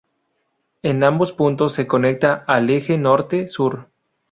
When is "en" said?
0.81-1.03